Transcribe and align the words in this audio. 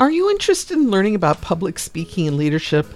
Are 0.00 0.12
you 0.12 0.30
interested 0.30 0.76
in 0.76 0.92
learning 0.92 1.16
about 1.16 1.40
public 1.40 1.76
speaking 1.76 2.28
and 2.28 2.36
leadership? 2.36 2.86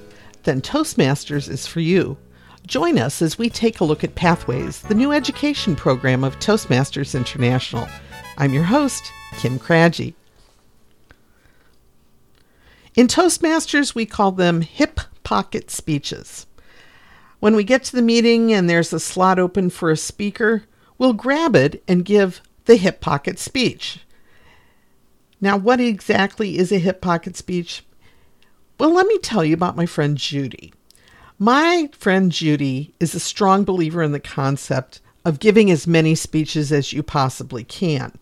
Then 0.44 0.60
Toastmasters 0.60 1.48
is 1.48 1.66
for 1.66 1.80
you. 1.80 2.16
Join 2.64 2.96
us 2.96 3.20
as 3.20 3.36
we 3.36 3.50
take 3.50 3.80
a 3.80 3.84
look 3.84 4.04
at 4.04 4.14
Pathways, 4.14 4.82
the 4.82 4.94
new 4.94 5.10
education 5.10 5.74
program 5.74 6.22
of 6.22 6.38
Toastmasters 6.38 7.16
International. 7.16 7.88
I'm 8.38 8.54
your 8.54 8.62
host, 8.62 9.10
Kim 9.38 9.58
Craggy. 9.58 10.14
In 12.94 13.08
Toastmasters, 13.08 13.96
we 13.96 14.06
call 14.06 14.30
them 14.30 14.60
hip 14.60 15.00
pocket 15.24 15.72
speeches. 15.72 16.46
When 17.40 17.56
we 17.56 17.64
get 17.64 17.82
to 17.84 17.96
the 17.96 18.02
meeting 18.02 18.52
and 18.52 18.70
there's 18.70 18.92
a 18.92 19.00
slot 19.00 19.40
open 19.40 19.70
for 19.70 19.90
a 19.90 19.96
speaker, 19.96 20.62
we'll 20.98 21.14
grab 21.14 21.56
it 21.56 21.82
and 21.88 22.04
give 22.04 22.42
the 22.66 22.76
hip 22.76 23.00
pocket 23.00 23.40
speech. 23.40 23.98
Now, 25.42 25.56
what 25.56 25.80
exactly 25.80 26.56
is 26.56 26.70
a 26.70 26.78
hip 26.78 27.00
pocket 27.00 27.36
speech? 27.36 27.84
Well, 28.78 28.94
let 28.94 29.08
me 29.08 29.18
tell 29.18 29.44
you 29.44 29.54
about 29.54 29.76
my 29.76 29.86
friend 29.86 30.16
Judy. 30.16 30.72
My 31.36 31.90
friend 31.98 32.30
Judy 32.30 32.94
is 33.00 33.12
a 33.12 33.20
strong 33.20 33.64
believer 33.64 34.04
in 34.04 34.12
the 34.12 34.20
concept 34.20 35.00
of 35.24 35.40
giving 35.40 35.68
as 35.68 35.84
many 35.84 36.14
speeches 36.14 36.70
as 36.70 36.92
you 36.92 37.02
possibly 37.02 37.64
can. 37.64 38.16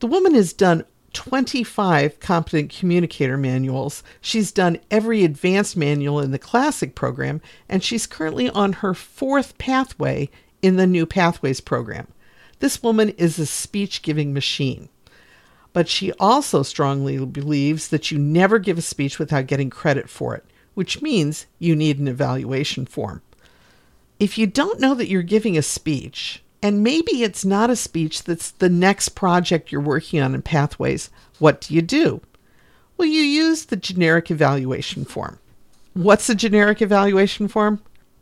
The 0.00 0.08
woman 0.08 0.34
has 0.34 0.52
done 0.52 0.84
25 1.12 2.18
competent 2.18 2.74
communicator 2.76 3.36
manuals. 3.36 4.02
She's 4.20 4.50
done 4.50 4.80
every 4.90 5.22
advanced 5.22 5.76
manual 5.76 6.18
in 6.18 6.32
the 6.32 6.40
classic 6.40 6.96
program, 6.96 7.40
and 7.68 7.84
she's 7.84 8.04
currently 8.04 8.50
on 8.50 8.74
her 8.74 8.94
fourth 8.94 9.56
pathway 9.58 10.28
in 10.60 10.74
the 10.74 10.88
new 10.88 11.06
Pathways 11.06 11.60
program. 11.60 12.08
This 12.58 12.82
woman 12.82 13.10
is 13.10 13.38
a 13.38 13.46
speech 13.46 14.02
giving 14.02 14.34
machine. 14.34 14.88
But 15.78 15.86
she 15.88 16.10
also 16.14 16.64
strongly 16.64 17.24
believes 17.24 17.86
that 17.90 18.10
you 18.10 18.18
never 18.18 18.58
give 18.58 18.78
a 18.78 18.82
speech 18.82 19.20
without 19.20 19.46
getting 19.46 19.70
credit 19.70 20.10
for 20.10 20.34
it, 20.34 20.44
which 20.74 21.00
means 21.00 21.46
you 21.60 21.76
need 21.76 22.00
an 22.00 22.08
evaluation 22.08 22.84
form. 22.84 23.22
If 24.18 24.36
you 24.36 24.48
don't 24.48 24.80
know 24.80 24.96
that 24.96 25.06
you're 25.06 25.22
giving 25.22 25.56
a 25.56 25.62
speech, 25.62 26.42
and 26.60 26.82
maybe 26.82 27.22
it's 27.22 27.44
not 27.44 27.70
a 27.70 27.76
speech 27.76 28.24
that's 28.24 28.50
the 28.50 28.68
next 28.68 29.10
project 29.10 29.70
you're 29.70 29.80
working 29.80 30.20
on 30.20 30.34
in 30.34 30.42
Pathways, 30.42 31.10
what 31.38 31.60
do 31.60 31.72
you 31.72 31.80
do? 31.80 32.22
Well, 32.96 33.06
you 33.06 33.22
use 33.22 33.66
the 33.66 33.76
generic 33.76 34.32
evaluation 34.32 35.04
form. 35.04 35.38
What's 35.94 36.28
a 36.28 36.34
generic 36.34 36.82
evaluation 36.82 37.46
form? 37.46 37.80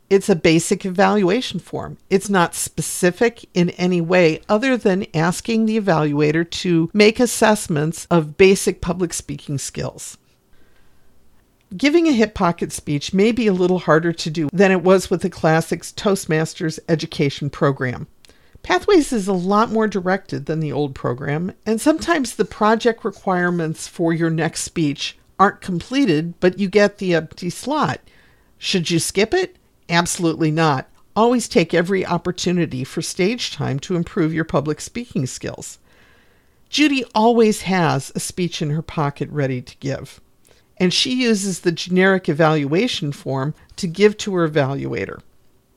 It's 0.09 0.29
a 0.29 0.37
basic 0.37 0.87
evaluation 0.87 1.59
form. 1.59 1.99
It's 2.11 2.31
not 2.31 2.55
specific 2.55 3.49
in 3.55 3.71
any 3.71 4.01
way 4.01 4.41
other 4.49 4.77
than 4.77 5.07
asking 5.13 5.67
the 5.67 5.81
evaluator 5.81 6.49
to 6.49 6.91
make 6.95 7.19
assessments 7.19 8.07
of 8.09 8.37
basic 8.37 8.81
public 8.81 9.13
speaking 9.13 9.59
skills. 9.59 10.17
Giving 11.77 12.07
a 12.07 12.13
hip 12.13 12.35
pocket 12.35 12.71
speech 12.71 13.13
may 13.13 13.33
be 13.33 13.49
a 13.49 13.53
little 13.53 13.81
harder 13.81 14.13
to 14.13 14.31
do 14.31 14.49
than 14.53 14.71
it 14.71 14.85
was 14.85 15.11
with 15.11 15.23
the 15.23 15.31
Classics 15.31 15.93
Toastmasters 15.93 16.79
education 16.89 17.51
program. 17.51 18.07
Pathways 18.63 19.13
is 19.13 19.27
a 19.27 19.33
lot 19.33 19.73
more 19.73 19.89
directed 19.89 20.47
than 20.47 20.61
the 20.61 20.73
old 20.73 20.95
program, 20.95 21.53
and 21.67 21.81
sometimes 21.81 22.37
the 22.37 22.45
project 22.45 23.05
requirements 23.05 23.89
for 23.89 24.13
your 24.13 24.31
next 24.31 24.63
speech 24.63 25.19
aren't 25.39 25.61
completed, 25.61 26.35
but 26.39 26.61
you 26.61 26.69
get 26.69 26.99
the 26.99 27.15
empty 27.15 27.51
slot. 27.51 28.01
Should 28.59 28.91
you 28.91 29.01
skip 29.01 29.35
it? 29.35 29.57
Absolutely 29.89 30.51
not. 30.51 30.89
Always 31.15 31.49
take 31.49 31.73
every 31.73 32.05
opportunity 32.05 32.85
for 32.85 33.01
stage 33.01 33.53
time 33.53 33.79
to 33.81 33.97
improve 33.97 34.35
your 34.35 34.45
public 34.45 34.81
speaking 34.81 35.27
skills. 35.27 35.79
Judy 36.69 37.05
always 37.15 37.63
has 37.63 38.13
a 38.15 38.21
speech 38.21 38.61
in 38.61 38.71
her 38.71 38.83
pocket 38.83 39.31
ready 39.31 39.63
to 39.63 39.77
give, 39.79 40.21
and 40.77 40.93
she 40.93 41.15
uses 41.15 41.61
the 41.61 41.73
generic 41.73 42.29
evaluation 42.29 43.13
form 43.13 43.55
to 43.77 43.87
give 43.87 44.17
to 44.19 44.35
her 44.35 44.49
evaluator. 44.49 45.21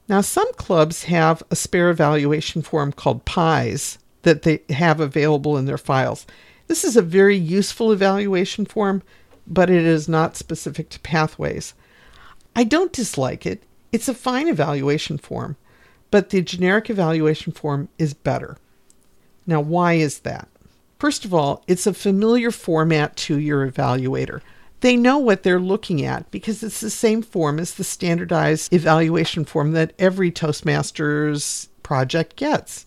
Now, 0.10 0.22
some 0.22 0.52
clubs 0.54 1.04
have 1.04 1.44
a 1.52 1.56
spare 1.56 1.92
evaluation 1.92 2.64
form 2.64 2.92
called 2.92 3.26
PIES 3.26 4.00
that 4.24 4.42
they 4.42 4.62
have 4.70 5.00
available 5.00 5.56
in 5.56 5.66
their 5.66 5.78
files. 5.78 6.26
This 6.68 6.84
is 6.84 6.98
a 6.98 7.02
very 7.02 7.38
useful 7.38 7.92
evaluation 7.92 8.66
form, 8.66 9.04
but 9.46 9.70
it 9.70 9.86
is 9.86 10.10
not 10.10 10.36
specific 10.36 10.90
to 10.90 11.00
pathways. 11.02 11.76
I 12.56 12.64
don't 12.64 12.92
dislike 12.92 13.46
it. 13.46 13.64
It's 13.92 14.08
a 14.08 14.14
fine 14.14 14.48
evaluation 14.48 15.18
form, 15.18 15.56
but 16.12 16.30
the 16.30 16.42
generic 16.42 16.90
evaluation 16.90 17.54
form 17.54 17.90
is 17.98 18.14
better. 18.14 18.58
Now, 19.48 19.62
why 19.62 19.94
is 19.94 20.20
that? 20.20 20.48
First 21.00 21.26
of 21.26 21.34
all, 21.34 21.64
it's 21.68 21.88
a 21.88 21.94
familiar 21.94 22.52
format 22.52 23.16
to 23.18 23.40
your 23.40 23.70
evaluator. 23.70 24.42
They 24.82 24.96
know 24.96 25.18
what 25.18 25.44
they're 25.44 25.60
looking 25.60 26.06
at 26.06 26.30
because 26.32 26.62
it's 26.62 26.80
the 26.82 26.90
same 26.90 27.22
form 27.22 27.60
as 27.60 27.74
the 27.74 27.84
standardized 27.84 28.74
evaluation 28.74 29.46
form 29.46 29.72
that 29.74 29.94
every 29.98 30.32
Toastmasters 30.32 31.68
project 31.84 32.36
gets. 32.36 32.86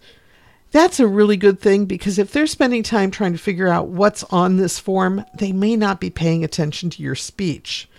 That's 0.70 1.00
a 1.00 1.06
really 1.06 1.36
good 1.36 1.60
thing 1.60 1.84
because 1.84 2.18
if 2.18 2.32
they're 2.32 2.46
spending 2.46 2.82
time 2.82 3.10
trying 3.10 3.32
to 3.32 3.38
figure 3.38 3.68
out 3.68 3.88
what's 3.88 4.24
on 4.24 4.56
this 4.56 4.78
form, 4.78 5.24
they 5.34 5.52
may 5.52 5.76
not 5.76 6.00
be 6.00 6.08
paying 6.08 6.44
attention 6.44 6.88
to 6.90 7.02
your 7.02 7.14
speech. 7.14 7.90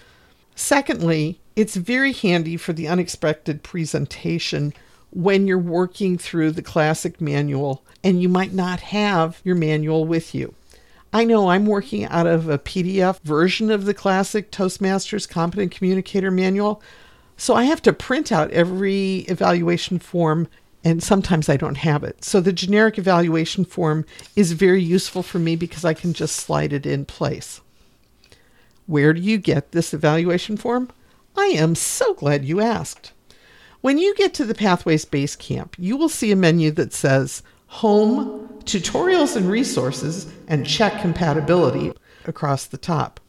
Secondly, 0.56 1.40
it's 1.56 1.75
very 1.75 2.14
handy 2.14 2.58
for 2.58 2.74
the 2.74 2.88
unexpected 2.88 3.64
presentation 3.64 4.74
when 5.12 5.46
you're 5.46 5.59
working 5.59 6.18
through 6.18 6.52
the 6.52 6.62
classic 6.62 7.22
manual 7.22 7.84
and 8.03 8.22
you 8.22 8.28
might 8.28 8.53
not 8.53 8.80
have 8.80 9.40
your 9.44 9.56
manual 9.56 10.06
with 10.06 10.34
you. 10.34 10.53
I 11.12 11.25
know 11.25 11.50
I'm 11.50 11.68
working 11.68 12.06
out 12.06 12.25
of 12.25 12.50
a 12.50 12.58
PDF 12.58 13.19
version 13.22 13.69
of 13.69 13.86
the 13.86 13.94
classic 13.94 14.52
Toastmasters 14.52 15.30
Competent 15.30 15.72
Communicator 15.72 16.31
Manual, 16.31 16.81
so 17.38 17.53
I 17.53 17.66
have 17.66 17.84
to 17.84 17.94
print 17.94 18.31
out 18.31 18.50
every 18.50 19.18
evaluation 19.28 20.00
form 20.00 20.47
and 20.84 21.02
sometimes 21.02 21.47
I 21.47 21.56
don't 21.56 21.78
have 21.78 22.03
it. 22.03 22.24
So 22.24 22.41
the 22.41 22.52
generic 22.52 22.97
evaluation 22.97 23.64
form 23.64 24.06
is 24.35 24.52
very 24.52 24.81
useful 24.81 25.24
for 25.24 25.40
me 25.40 25.56
because 25.56 25.85
I 25.85 25.94
can 25.94 26.14
just 26.14 26.35
slide 26.35 26.74
it 26.74 26.85
in 26.85 27.06
place. 27.06 27.62
Where 28.85 29.14
do 29.14 29.22
you 29.22 29.38
get 29.38 29.72
this 29.72 29.94
evaluation 29.94 30.58
form? 30.58 30.90
I 31.35 31.45
am 31.47 31.75
so 31.75 32.13
glad 32.13 32.45
you 32.45 32.61
asked. 32.61 33.11
When 33.81 33.97
you 33.97 34.16
get 34.16 34.33
to 34.35 34.45
the 34.45 34.53
Pathways 34.53 35.03
Base 35.03 35.35
Camp, 35.35 35.75
you 35.77 35.97
will 35.97 36.09
see 36.09 36.31
a 36.31 36.35
menu 36.35 36.71
that 36.71 36.94
says 36.94 37.44
Home, 37.67 38.47
Tutorials 38.66 39.35
and 39.35 39.49
Resources, 39.49 40.31
and 40.47 40.66
Check 40.66 41.01
Compatibility 41.01 41.91
across 42.25 42.66
the 42.66 42.77
top. 42.77 43.19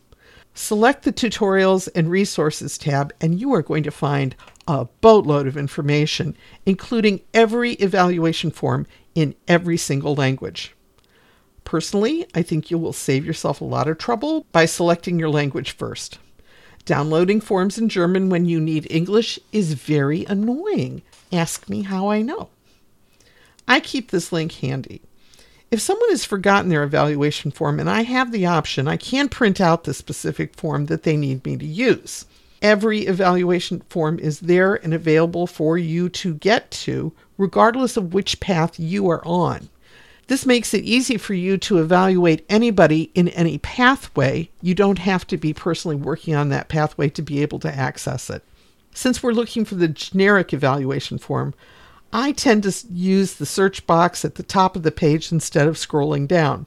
Select 0.52 1.02
the 1.02 1.12
Tutorials 1.12 1.88
and 1.94 2.10
Resources 2.10 2.78
tab, 2.78 3.12
and 3.20 3.40
you 3.40 3.52
are 3.52 3.62
going 3.62 3.82
to 3.82 3.90
find 3.90 4.36
a 4.68 4.84
boatload 5.00 5.48
of 5.48 5.56
information, 5.56 6.36
including 6.64 7.22
every 7.32 7.72
evaluation 7.74 8.50
form 8.50 8.86
in 9.14 9.34
every 9.48 9.76
single 9.76 10.14
language. 10.14 10.74
Personally, 11.64 12.26
I 12.34 12.42
think 12.42 12.70
you 12.70 12.78
will 12.78 12.92
save 12.92 13.24
yourself 13.24 13.60
a 13.60 13.64
lot 13.64 13.88
of 13.88 13.98
trouble 13.98 14.46
by 14.52 14.66
selecting 14.66 15.18
your 15.18 15.30
language 15.30 15.72
first. 15.72 16.18
Downloading 16.84 17.40
forms 17.40 17.78
in 17.78 17.88
German 17.88 18.28
when 18.28 18.44
you 18.44 18.60
need 18.60 18.86
English 18.90 19.38
is 19.52 19.72
very 19.72 20.24
annoying. 20.26 21.02
Ask 21.32 21.68
me 21.68 21.82
how 21.82 22.08
I 22.10 22.20
know. 22.20 22.50
I 23.66 23.80
keep 23.80 24.10
this 24.10 24.32
link 24.32 24.52
handy. 24.52 25.00
If 25.70 25.80
someone 25.80 26.10
has 26.10 26.26
forgotten 26.26 26.68
their 26.68 26.82
evaluation 26.82 27.50
form 27.50 27.80
and 27.80 27.88
I 27.88 28.02
have 28.02 28.30
the 28.30 28.46
option, 28.46 28.86
I 28.86 28.98
can 28.98 29.30
print 29.30 29.60
out 29.60 29.84
the 29.84 29.94
specific 29.94 30.54
form 30.54 30.86
that 30.86 31.04
they 31.04 31.16
need 31.16 31.44
me 31.44 31.56
to 31.56 31.66
use. 31.66 32.26
Every 32.60 33.06
evaluation 33.06 33.82
form 33.88 34.18
is 34.18 34.40
there 34.40 34.74
and 34.74 34.92
available 34.92 35.46
for 35.46 35.78
you 35.78 36.08
to 36.10 36.34
get 36.34 36.70
to, 36.70 37.12
regardless 37.38 37.96
of 37.96 38.14
which 38.14 38.40
path 38.40 38.78
you 38.78 39.08
are 39.08 39.24
on. 39.26 39.68
This 40.26 40.46
makes 40.46 40.72
it 40.72 40.84
easy 40.84 41.18
for 41.18 41.34
you 41.34 41.58
to 41.58 41.78
evaluate 41.78 42.46
anybody 42.48 43.10
in 43.14 43.28
any 43.28 43.58
pathway. 43.58 44.48
You 44.62 44.74
don't 44.74 44.98
have 44.98 45.26
to 45.26 45.36
be 45.36 45.52
personally 45.52 45.96
working 45.96 46.34
on 46.34 46.48
that 46.48 46.68
pathway 46.68 47.10
to 47.10 47.22
be 47.22 47.42
able 47.42 47.58
to 47.60 47.74
access 47.74 48.30
it. 48.30 48.42
Since 48.94 49.22
we're 49.22 49.32
looking 49.32 49.64
for 49.64 49.74
the 49.74 49.88
generic 49.88 50.52
evaluation 50.52 51.18
form, 51.18 51.52
I 52.12 52.32
tend 52.32 52.62
to 52.62 52.72
use 52.90 53.34
the 53.34 53.44
search 53.44 53.86
box 53.86 54.24
at 54.24 54.36
the 54.36 54.42
top 54.42 54.76
of 54.76 54.82
the 54.82 54.92
page 54.92 55.32
instead 55.32 55.66
of 55.66 55.76
scrolling 55.76 56.28
down. 56.28 56.66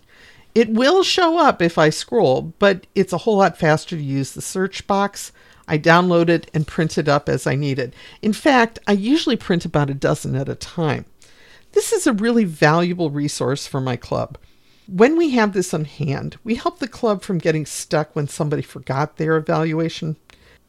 It 0.54 0.70
will 0.70 1.04
show 1.04 1.38
up 1.38 1.62
if 1.62 1.78
I 1.78 1.90
scroll, 1.90 2.54
but 2.60 2.86
it's 2.96 3.14
a 3.14 3.20
whole 3.20 3.38
lot 3.38 3.58
faster 3.58 3.96
to 3.96 4.02
use 4.02 4.34
the 4.34 4.42
search 4.42 4.86
box. 4.88 5.32
I 5.68 5.78
download 5.78 6.30
it 6.30 6.50
and 6.54 6.68
print 6.68 6.98
it 6.98 7.08
up 7.08 7.30
as 7.30 7.48
I 7.48 7.56
need 7.56 7.80
it. 7.80 7.94
In 8.22 8.34
fact, 8.34 8.80
I 8.88 8.94
usually 8.94 9.36
print 9.36 9.66
about 9.66 9.90
a 9.90 9.94
dozen 9.94 10.36
at 10.36 10.50
a 10.50 10.56
time. 10.56 11.06
This 11.78 11.94
is 11.94 12.08
a 12.08 12.14
really 12.14 12.44
valuable 12.44 13.12
resource 13.12 13.68
for 13.68 13.80
my 13.80 13.98
club. 13.98 14.40
When 14.88 15.16
we 15.16 15.30
have 15.36 15.54
this 15.54 15.76
on 15.76 15.86
hand, 15.86 16.36
we 16.44 16.56
help 16.56 16.80
the 16.80 16.88
club 16.88 17.22
from 17.22 17.38
getting 17.38 17.68
stuck 17.68 18.16
when 18.16 18.28
somebody 18.28 18.64
forgot 18.64 19.18
their 19.18 19.38
evaluation 19.38 20.18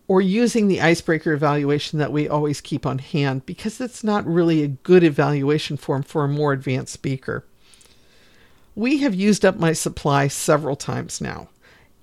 or 0.07 0.21
using 0.21 0.69
the 0.69 0.83
icebreaker 0.83 1.33
evaluation 1.33 1.99
that 1.99 2.13
we 2.13 2.29
always 2.29 2.61
keep 2.61 2.85
on 2.85 2.99
hand 2.99 3.47
because 3.47 3.81
it's 3.81 4.05
not 4.05 4.27
really 4.27 4.63
a 4.63 4.69
good 4.69 5.03
evaluation 5.03 5.79
form 5.79 6.03
for 6.03 6.25
a 6.25 6.29
more 6.29 6.53
advanced 6.53 6.93
speaker. 6.93 7.43
We 8.75 8.99
have 8.99 9.15
used 9.15 9.47
up 9.47 9.57
my 9.57 9.73
supply 9.73 10.29
several 10.29 10.77
times 10.77 11.23
now. 11.23 11.49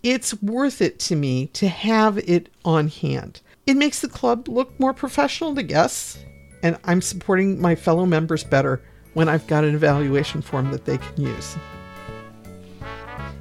it's 0.02 0.42
worth 0.42 0.82
it 0.82 0.98
to 1.02 1.16
me 1.16 1.46
to 1.54 1.68
have 1.68 2.18
it 2.18 2.50
on 2.66 2.88
hand. 2.88 3.40
It 3.68 3.78
makes 3.78 4.02
the 4.02 4.10
club 4.10 4.48
look 4.48 4.80
more 4.80 4.96
professional 4.96 5.54
to 5.54 5.62
guests, 5.62 6.18
and 6.64 6.80
I'm 6.86 7.04
supporting 7.04 7.62
my 7.62 7.76
fellow 7.76 8.08
members 8.08 8.44
better 8.44 8.82
when 9.16 9.28
I've 9.28 9.48
got 9.48 9.64
an 9.64 9.74
evaluation 9.74 10.44
form 10.44 10.72
that 10.72 10.86
they 10.86 11.00
can 11.00 11.22
use. 11.22 11.58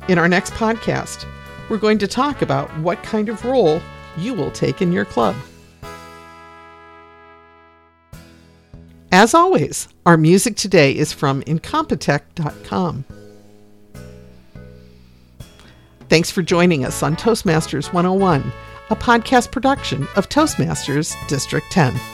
In 0.09 0.19
our 0.19 0.29
next 0.29 0.55
podcast, 0.55 1.27
we're 1.69 1.79
going 1.79 1.99
to 1.99 2.07
talk 2.07 2.41
about 2.41 2.75
what 2.79 3.03
kind 3.03 3.29
of 3.29 3.45
role 3.45 3.83
you 4.17 4.33
will 4.35 4.51
take 4.51 4.81
in 4.81 4.93
your 4.93 5.05
club. 5.05 5.37
As 9.13 9.35
always, 9.35 9.89
our 10.07 10.17
music 10.17 10.57
today 10.57 10.93
is 10.93 11.13
from 11.13 11.43
Incompetech.com. 11.43 13.05
Thanks 16.09 16.31
for 16.31 16.43
joining 16.43 16.85
us 16.85 17.03
on 17.03 17.17
Toastmasters 17.17 17.93
101, 17.93 18.53
a 18.91 18.97
podcast 18.97 19.51
production 19.51 20.07
of 20.17 20.29
Toastmasters 20.29 21.17
District 21.29 21.67
10. 21.71 22.14